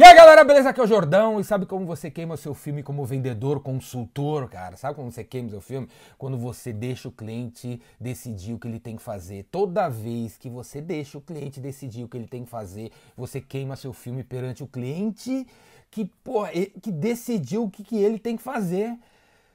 E 0.00 0.02
aí 0.02 0.14
galera, 0.14 0.42
beleza? 0.44 0.70
Aqui 0.70 0.80
é 0.80 0.82
o 0.82 0.86
Jordão 0.86 1.38
e 1.38 1.44
sabe 1.44 1.66
como 1.66 1.84
você 1.84 2.10
queima 2.10 2.34
seu 2.34 2.54
filme 2.54 2.82
como 2.82 3.04
vendedor, 3.04 3.60
consultor, 3.60 4.48
cara? 4.48 4.74
Sabe 4.74 4.94
como 4.94 5.12
você 5.12 5.22
queima 5.22 5.50
seu 5.50 5.60
filme? 5.60 5.90
Quando 6.16 6.38
você 6.38 6.72
deixa 6.72 7.06
o 7.06 7.12
cliente 7.12 7.78
decidir 8.00 8.54
o 8.54 8.58
que 8.58 8.66
ele 8.66 8.80
tem 8.80 8.96
que 8.96 9.02
fazer. 9.02 9.44
Toda 9.50 9.90
vez 9.90 10.38
que 10.38 10.48
você 10.48 10.80
deixa 10.80 11.18
o 11.18 11.20
cliente 11.20 11.60
decidir 11.60 12.02
o 12.02 12.08
que 12.08 12.16
ele 12.16 12.26
tem 12.26 12.44
que 12.44 12.50
fazer, 12.50 12.90
você 13.14 13.42
queima 13.42 13.76
seu 13.76 13.92
filme 13.92 14.24
perante 14.24 14.62
o 14.62 14.66
cliente 14.66 15.46
que, 15.90 16.06
pô, 16.24 16.46
que 16.82 16.90
decidiu 16.90 17.64
o 17.64 17.70
que, 17.70 17.84
que 17.84 17.98
ele 17.98 18.18
tem 18.18 18.38
que 18.38 18.42
fazer. 18.42 18.96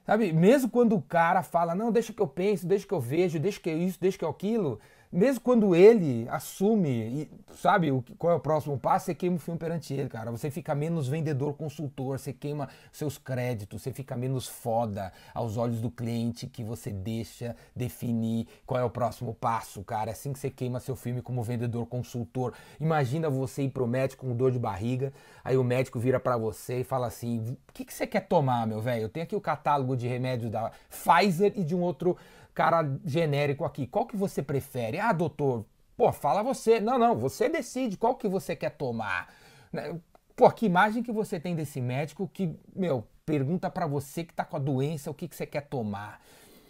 Sabe? 0.06 0.32
Mesmo 0.32 0.70
quando 0.70 0.94
o 0.94 1.02
cara 1.02 1.42
fala, 1.42 1.74
não, 1.74 1.90
deixa 1.90 2.12
que 2.12 2.22
eu 2.22 2.28
penso, 2.28 2.68
deixa 2.68 2.86
que 2.86 2.94
eu 2.94 3.00
vejo, 3.00 3.40
deixa 3.40 3.58
que 3.58 3.68
eu 3.68 3.78
isso, 3.78 3.98
deixa 4.00 4.16
que 4.16 4.24
eu 4.24 4.28
aquilo 4.28 4.78
mesmo 5.12 5.40
quando 5.40 5.74
ele 5.74 6.28
assume, 6.28 6.90
e 6.90 7.30
sabe 7.54 7.90
o, 7.90 8.02
qual 8.18 8.32
é 8.32 8.36
o 8.36 8.40
próximo 8.40 8.78
passo, 8.78 9.06
você 9.06 9.14
queima 9.14 9.36
o 9.36 9.38
filme 9.38 9.58
perante 9.58 9.94
ele, 9.94 10.08
cara. 10.08 10.30
Você 10.30 10.50
fica 10.50 10.74
menos 10.74 11.08
vendedor 11.08 11.54
consultor, 11.54 12.18
você 12.18 12.32
queima 12.32 12.68
seus 12.92 13.16
créditos, 13.16 13.82
você 13.82 13.92
fica 13.92 14.16
menos 14.16 14.46
foda 14.46 15.12
aos 15.32 15.56
olhos 15.56 15.80
do 15.80 15.90
cliente 15.90 16.46
que 16.46 16.62
você 16.64 16.90
deixa 16.90 17.54
definir 17.74 18.46
qual 18.66 18.80
é 18.80 18.84
o 18.84 18.90
próximo 18.90 19.34
passo, 19.34 19.82
cara. 19.82 20.10
É 20.10 20.12
assim 20.12 20.32
que 20.32 20.38
você 20.38 20.50
queima 20.50 20.80
seu 20.80 20.96
filme 20.96 21.22
como 21.22 21.42
vendedor 21.42 21.86
consultor. 21.86 22.52
Imagina 22.80 23.30
você 23.30 23.62
ir 23.62 23.70
pro 23.70 23.86
médico 23.86 24.26
com 24.26 24.34
dor 24.34 24.50
de 24.50 24.58
barriga, 24.58 25.12
aí 25.44 25.56
o 25.56 25.64
médico 25.64 25.98
vira 25.98 26.18
para 26.18 26.36
você 26.36 26.80
e 26.80 26.84
fala 26.84 27.06
assim: 27.06 27.56
o 27.68 27.72
que, 27.72 27.84
que 27.84 27.94
você 27.94 28.06
quer 28.06 28.26
tomar, 28.26 28.66
meu 28.66 28.80
velho? 28.80 29.02
Eu 29.02 29.08
tenho 29.08 29.24
aqui 29.24 29.36
o 29.36 29.40
catálogo 29.40 29.96
de 29.96 30.06
remédios 30.08 30.50
da 30.50 30.72
Pfizer 30.90 31.52
e 31.56 31.64
de 31.64 31.74
um 31.74 31.80
outro 31.80 32.16
cara 32.56 32.98
genérico 33.04 33.64
aqui. 33.64 33.86
Qual 33.86 34.06
que 34.06 34.16
você 34.16 34.42
prefere? 34.42 34.98
Ah, 34.98 35.12
doutor, 35.12 35.66
pô, 35.94 36.10
fala 36.10 36.42
você. 36.42 36.80
Não, 36.80 36.98
não, 36.98 37.14
você 37.14 37.48
decide 37.50 37.98
qual 37.98 38.16
que 38.16 38.26
você 38.26 38.56
quer 38.56 38.70
tomar. 38.70 39.32
Né? 39.70 39.94
Pô, 40.34 40.50
que 40.50 40.66
imagem 40.66 41.02
que 41.02 41.12
você 41.12 41.38
tem 41.38 41.54
desse 41.54 41.80
médico 41.80 42.28
que, 42.32 42.58
meu, 42.74 43.06
pergunta 43.26 43.68
para 43.68 43.86
você 43.86 44.24
que 44.24 44.32
tá 44.32 44.44
com 44.44 44.56
a 44.56 44.58
doença 44.58 45.10
o 45.10 45.14
que, 45.14 45.28
que 45.28 45.36
você 45.36 45.46
quer 45.46 45.62
tomar. 45.62 46.20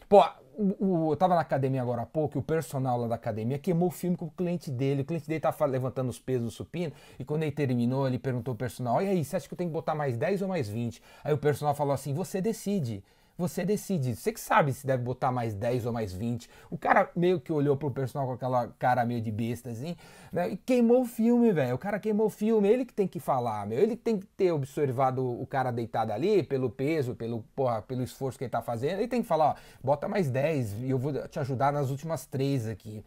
Pô, 0.08 0.24
o, 0.56 0.84
o, 0.84 1.12
eu 1.12 1.16
tava 1.16 1.36
na 1.36 1.40
academia 1.40 1.82
agora 1.82 2.02
há 2.02 2.06
pouco 2.06 2.36
e 2.36 2.40
o 2.40 2.42
personal 2.42 2.98
lá 2.98 3.08
da 3.08 3.14
academia 3.14 3.58
queimou 3.58 3.88
o 3.88 3.92
filme 3.92 4.16
com 4.16 4.26
o 4.26 4.30
cliente 4.30 4.72
dele. 4.72 5.02
O 5.02 5.04
cliente 5.04 5.28
dele 5.28 5.40
tava 5.40 5.64
levantando 5.66 6.08
os 6.08 6.18
pesos 6.18 6.54
supino 6.54 6.92
e 7.18 7.24
quando 7.24 7.44
ele 7.44 7.52
terminou, 7.52 8.08
ele 8.08 8.18
perguntou 8.18 8.52
ao 8.52 8.56
personal: 8.56 9.00
E 9.00 9.08
aí, 9.08 9.24
você 9.24 9.36
acha 9.36 9.46
que 9.46 9.54
eu 9.54 9.58
tenho 9.58 9.70
que 9.70 9.74
botar 9.74 9.94
mais 9.94 10.16
10 10.16 10.42
ou 10.42 10.48
mais 10.48 10.68
20? 10.68 11.00
Aí 11.22 11.32
o 11.32 11.38
personal 11.38 11.74
falou 11.74 11.92
assim: 11.92 12.12
Você 12.12 12.40
decide. 12.40 13.04
Você 13.36 13.64
decide. 13.64 14.16
Você 14.16 14.32
que 14.32 14.40
sabe 14.40 14.72
se 14.72 14.86
deve 14.86 15.02
botar 15.02 15.30
mais 15.30 15.54
10 15.54 15.86
ou 15.86 15.92
mais 15.92 16.12
20. 16.12 16.48
O 16.70 16.78
cara 16.78 17.10
meio 17.14 17.38
que 17.38 17.52
olhou 17.52 17.76
pro 17.76 17.90
personal 17.90 18.26
com 18.26 18.32
aquela 18.32 18.68
cara 18.78 19.04
meio 19.04 19.20
de 19.20 19.30
besta, 19.30 19.70
assim, 19.70 19.94
né? 20.32 20.48
E 20.48 20.56
queimou 20.56 21.02
o 21.02 21.04
filme, 21.04 21.52
velho. 21.52 21.74
O 21.74 21.78
cara 21.78 21.98
queimou 21.98 22.26
o 22.26 22.30
filme. 22.30 22.68
Ele 22.68 22.84
que 22.84 22.94
tem 22.94 23.06
que 23.06 23.20
falar, 23.20 23.66
meu. 23.66 23.78
Ele 23.78 23.96
tem 23.96 24.18
que 24.18 24.26
ter 24.26 24.52
observado 24.52 25.22
o 25.22 25.46
cara 25.46 25.70
deitado 25.70 26.12
ali, 26.12 26.42
pelo 26.42 26.70
peso, 26.70 27.14
pelo, 27.14 27.42
porra, 27.54 27.82
pelo 27.82 28.02
esforço 28.02 28.38
que 28.38 28.44
ele 28.44 28.50
tá 28.50 28.62
fazendo. 28.62 28.98
Ele 28.98 29.08
tem 29.08 29.20
que 29.20 29.28
falar, 29.28 29.50
ó, 29.50 29.54
bota 29.82 30.08
mais 30.08 30.30
10 30.30 30.82
e 30.84 30.90
eu 30.90 30.98
vou 30.98 31.12
te 31.28 31.38
ajudar 31.38 31.72
nas 31.72 31.90
últimas 31.90 32.24
três 32.26 32.66
aqui. 32.66 33.04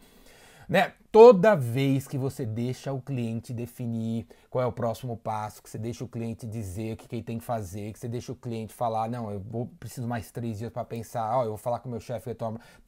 Né? 0.70 0.92
Toda 1.10 1.56
vez 1.56 2.06
que 2.06 2.16
você 2.16 2.46
deixa 2.46 2.92
o 2.92 3.02
cliente 3.02 3.52
definir 3.52 4.24
qual 4.48 4.62
é 4.62 4.66
o 4.68 4.70
próximo 4.70 5.16
passo, 5.16 5.60
que 5.60 5.68
você 5.68 5.76
deixa 5.76 6.04
o 6.04 6.08
cliente 6.08 6.46
dizer 6.46 6.92
o 6.92 6.96
que, 6.96 7.08
que 7.08 7.16
ele 7.16 7.24
tem 7.24 7.38
que 7.38 7.44
fazer, 7.44 7.92
que 7.92 7.98
você 7.98 8.06
deixa 8.06 8.30
o 8.30 8.36
cliente 8.36 8.72
falar, 8.72 9.10
não, 9.10 9.32
eu 9.32 9.40
vou, 9.40 9.66
preciso 9.80 10.06
mais 10.06 10.30
três 10.30 10.58
dias 10.58 10.70
para 10.70 10.84
pensar, 10.84 11.36
ó, 11.36 11.42
eu 11.42 11.48
vou 11.48 11.56
falar 11.56 11.80
com 11.80 11.88
o 11.88 11.90
meu 11.90 11.98
chefe, 11.98 12.30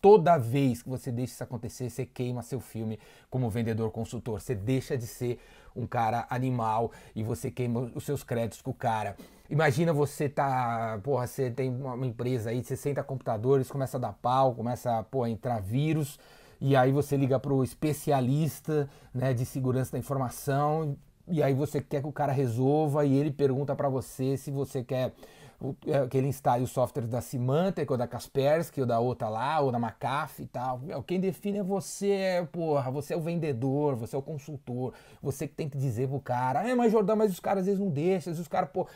toda 0.00 0.38
vez 0.38 0.80
que 0.80 0.88
você 0.88 1.10
deixa 1.10 1.32
isso 1.32 1.42
acontecer, 1.42 1.90
você 1.90 2.06
queima 2.06 2.40
seu 2.42 2.60
filme 2.60 3.00
como 3.28 3.50
vendedor 3.50 3.90
consultor, 3.90 4.40
você 4.40 4.54
deixa 4.54 4.96
de 4.96 5.08
ser 5.08 5.40
um 5.74 5.84
cara 5.84 6.24
animal 6.30 6.92
e 7.16 7.24
você 7.24 7.50
queima 7.50 7.90
os 7.96 8.04
seus 8.04 8.22
créditos 8.22 8.62
com 8.62 8.70
o 8.70 8.74
cara. 8.74 9.16
Imagina 9.50 9.92
você 9.92 10.28
tá, 10.28 11.00
porra, 11.02 11.26
você 11.26 11.50
tem 11.50 11.68
uma 11.68 12.06
empresa 12.06 12.50
aí, 12.50 12.62
você 12.62 12.76
senta 12.76 13.02
computadores, 13.02 13.68
começa 13.68 13.96
a 13.96 14.00
dar 14.00 14.12
pau, 14.12 14.54
começa 14.54 15.02
porra, 15.10 15.26
a 15.26 15.30
entrar 15.30 15.60
vírus, 15.60 16.16
e 16.64 16.76
aí 16.76 16.92
você 16.92 17.16
liga 17.16 17.40
para 17.40 17.52
o 17.52 17.64
especialista 17.64 18.88
né, 19.12 19.34
de 19.34 19.44
segurança 19.44 19.90
da 19.90 19.98
informação 19.98 20.96
e 21.26 21.42
aí 21.42 21.52
você 21.52 21.80
quer 21.80 22.00
que 22.00 22.06
o 22.06 22.12
cara 22.12 22.30
resolva 22.30 23.04
e 23.04 23.12
ele 23.14 23.32
pergunta 23.32 23.74
para 23.74 23.88
você 23.88 24.36
se 24.36 24.52
você 24.52 24.84
quer 24.84 25.12
é, 25.86 26.06
que 26.08 26.18
ele 26.18 26.26
instale 26.26 26.64
o 26.64 26.66
software 26.66 27.06
da 27.06 27.20
Symantec 27.20 27.90
ou 27.90 27.96
da 27.96 28.06
Kaspersky 28.06 28.80
ou 28.80 28.86
da 28.86 28.98
outra 28.98 29.28
lá, 29.28 29.60
ou 29.60 29.70
da 29.70 29.78
McAfee 29.78 30.44
e 30.44 30.46
tal. 30.46 30.80
Quem 31.06 31.20
define 31.20 31.58
é 31.58 31.62
você, 31.62 32.46
porra, 32.50 32.90
você 32.90 33.14
é 33.14 33.16
o 33.16 33.20
vendedor, 33.20 33.94
você 33.94 34.16
é 34.16 34.18
o 34.18 34.22
consultor, 34.22 34.92
você 35.22 35.46
que 35.46 35.54
tem 35.54 35.68
que 35.68 35.78
dizer 35.78 36.08
pro 36.08 36.20
cara, 36.20 36.68
é, 36.68 36.74
mas 36.74 36.90
Jordão, 36.90 37.14
mas 37.14 37.30
os 37.30 37.38
caras 37.38 37.60
às 37.60 37.66
vezes 37.66 37.80
não 37.80 37.88
deixam, 37.88 38.32
os 38.32 38.48
caras, 38.48 38.70
porra, 38.70 38.90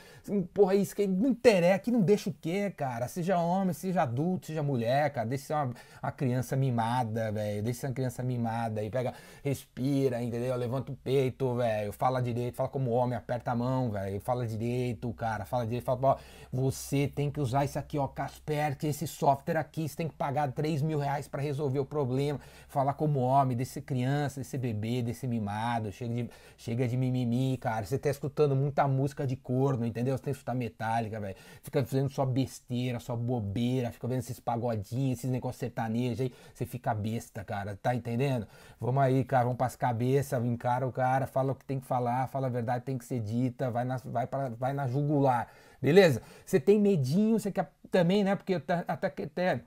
porra, 0.52 0.74
isso 0.74 0.94
que 0.94 1.06
não 1.06 1.30
interessa, 1.30 1.78
que 1.78 1.90
não 1.90 2.00
deixa 2.00 2.30
o 2.30 2.34
quê, 2.40 2.70
cara? 2.70 3.06
Seja 3.06 3.38
homem, 3.38 3.72
seja 3.72 4.02
adulto, 4.02 4.46
seja 4.46 4.62
mulher, 4.62 5.10
cara, 5.10 5.26
deixa 5.26 5.46
ser 5.46 5.54
uma, 5.54 5.70
uma 6.02 6.12
criança 6.12 6.56
mimada, 6.56 7.30
velho, 7.30 7.62
deixa 7.62 7.80
ser 7.80 7.86
uma 7.86 7.94
criança 7.94 8.22
mimada 8.22 8.82
e 8.82 8.90
pega, 8.90 9.14
respira, 9.44 10.22
entendeu? 10.22 10.56
Levanta 10.56 10.92
o 10.92 10.96
peito, 10.96 11.54
velho, 11.54 11.92
fala 11.92 12.20
direito, 12.20 12.56
fala 12.56 12.68
como 12.68 12.90
homem, 12.90 13.16
aperta 13.16 13.52
a 13.52 13.54
mão, 13.54 13.90
velho, 13.90 14.20
fala 14.20 14.46
direito, 14.46 15.12
cara, 15.12 15.44
fala 15.44 15.64
direito, 15.64 15.84
fala, 15.84 16.18
você 16.56 17.06
tem 17.06 17.30
que 17.30 17.40
usar 17.40 17.64
isso 17.64 17.78
aqui, 17.78 17.98
ó, 17.98 18.06
Kaspersky, 18.08 18.86
esse 18.86 19.06
software 19.06 19.58
aqui, 19.58 19.88
você 19.88 19.96
tem 19.96 20.08
que 20.08 20.14
pagar 20.14 20.50
3 20.52 20.82
mil 20.82 20.98
reais 20.98 21.28
para 21.28 21.42
resolver 21.42 21.78
o 21.78 21.84
problema. 21.84 22.40
Falar 22.68 22.94
como 22.94 23.20
homem, 23.20 23.56
desse 23.56 23.80
criança, 23.80 24.40
desse 24.40 24.56
bebê, 24.56 25.02
desse 25.02 25.26
mimado, 25.26 25.92
chega 25.92 26.14
de, 26.14 26.30
chega 26.56 26.88
de 26.88 26.96
mimimi, 26.96 27.56
cara. 27.58 27.84
Você 27.84 27.98
tá 27.98 28.10
escutando 28.10 28.56
muita 28.56 28.88
música 28.88 29.26
de 29.26 29.36
corno, 29.36 29.86
entendeu? 29.86 30.16
Você 30.16 30.24
tem 30.24 30.32
que 30.32 30.38
escutar 30.38 30.54
metálica, 30.54 31.20
velho. 31.20 31.36
Fica 31.62 31.84
fazendo 31.84 32.08
só 32.10 32.24
besteira, 32.24 32.98
só 33.00 33.14
bobeira, 33.14 33.92
fica 33.92 34.08
vendo 34.08 34.20
esses 34.20 34.40
pagodinhos, 34.40 35.18
esses 35.18 35.30
negócios 35.30 35.58
sertanejos 35.60 36.20
aí, 36.20 36.32
você 36.54 36.64
fica 36.66 36.94
besta, 36.94 37.44
cara, 37.44 37.76
tá 37.80 37.94
entendendo? 37.94 38.46
Vamos 38.80 39.02
aí, 39.02 39.24
cara, 39.24 39.44
vamos 39.44 39.58
pras 39.58 39.76
cabeças, 39.76 40.44
encara 40.44 40.86
o 40.86 40.92
cara, 40.92 41.26
fala 41.26 41.52
o 41.52 41.54
que 41.54 41.64
tem 41.64 41.80
que 41.80 41.86
falar, 41.86 42.26
fala 42.28 42.46
a 42.46 42.50
verdade, 42.50 42.84
tem 42.84 42.98
que 42.98 43.04
ser 43.04 43.20
dita, 43.20 43.70
vai 43.70 43.84
na, 43.84 43.96
vai 43.98 44.26
pra, 44.26 44.48
vai 44.50 44.72
na 44.72 44.86
jugular. 44.86 45.48
Beleza? 45.86 46.20
Você 46.44 46.58
tem 46.58 46.80
medinho, 46.80 47.38
você 47.38 47.52
quer 47.52 47.70
também, 47.92 48.24
né? 48.24 48.34
Porque 48.34 48.54
até, 48.54 48.84
até, 48.88 49.60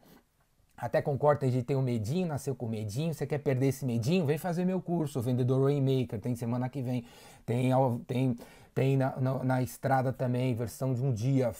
até 0.75 1.01
concordo, 1.01 1.39
tem 1.39 1.49
gente 1.49 1.61
que 1.61 1.67
tem 1.67 1.77
um 1.77 1.81
medinho, 1.81 2.27
nasceu 2.27 2.53
com 2.53 2.67
medinho, 2.67 3.13
você 3.13 3.25
quer 3.25 3.37
perder 3.37 3.67
esse 3.67 3.85
medinho? 3.85 4.25
Vem 4.25 4.37
fazer 4.37 4.65
meu 4.65 4.81
curso, 4.81 5.21
Vendedor 5.21 5.63
Rainmaker, 5.63 6.19
tem 6.19 6.35
semana 6.35 6.67
que 6.67 6.81
vem. 6.81 7.05
Tem, 7.45 7.71
tem, 8.05 8.35
tem 8.75 8.97
na, 8.97 9.15
na, 9.15 9.43
na 9.45 9.61
estrada 9.61 10.11
também, 10.11 10.53
versão 10.53 10.93
de 10.93 11.01
um 11.01 11.13
dia. 11.13 11.53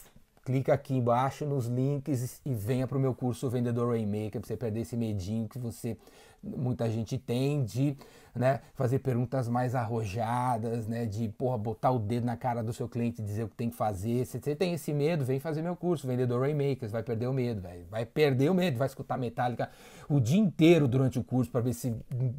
Clica 0.49 0.73
aqui 0.73 0.95
embaixo 0.95 1.45
nos 1.45 1.67
links 1.67 2.41
e 2.43 2.55
venha 2.55 2.87
para 2.87 2.97
o 2.97 2.99
meu 2.99 3.13
curso 3.13 3.47
Vendedor 3.51 3.89
Rainmaker, 3.89 4.41
para 4.41 4.47
você 4.47 4.57
perder 4.57 4.79
esse 4.79 4.97
medinho 4.97 5.47
que 5.47 5.59
você 5.59 5.95
muita 6.41 6.89
gente 6.89 7.19
tem 7.19 7.63
de 7.63 7.95
né, 8.33 8.61
fazer 8.73 8.97
perguntas 8.97 9.47
mais 9.47 9.75
arrojadas, 9.75 10.87
né, 10.87 11.05
de 11.05 11.29
porra, 11.29 11.55
botar 11.55 11.91
o 11.91 11.99
dedo 11.99 12.25
na 12.25 12.35
cara 12.35 12.63
do 12.63 12.73
seu 12.73 12.89
cliente 12.89 13.21
e 13.21 13.25
dizer 13.25 13.43
o 13.43 13.47
que 13.47 13.55
tem 13.55 13.69
que 13.69 13.75
fazer. 13.75 14.25
Se 14.25 14.39
você 14.39 14.55
tem 14.55 14.73
esse 14.73 14.91
medo, 14.91 15.23
vem 15.23 15.39
fazer 15.39 15.61
meu 15.61 15.75
curso, 15.75 16.07
Vendedor 16.07 16.41
Rainmakers, 16.41 16.91
vai 16.91 17.03
perder 17.03 17.27
o 17.27 17.33
medo, 17.33 17.61
véio. 17.61 17.85
vai 17.87 18.03
perder 18.03 18.49
o 18.49 18.53
medo, 18.55 18.75
vai 18.75 18.87
escutar 18.87 19.19
Metallica 19.19 19.69
o 20.09 20.19
dia 20.19 20.39
inteiro 20.39 20.87
durante 20.87 21.19
o 21.19 21.23
curso 21.23 21.51
para 21.51 21.61
ver 21.61 21.73
se 21.73 21.95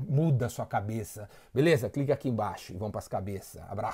muda 0.09 0.47
a 0.47 0.49
sua 0.49 0.67
cabeça. 0.67 1.29
Beleza? 1.55 1.89
Clica 1.89 2.15
aqui 2.15 2.29
embaixo 2.29 2.73
e 2.73 2.77
vamos 2.77 2.91
para 2.91 2.99
as 2.99 3.07
cabeças. 3.07 3.63
Abraço. 3.69 3.89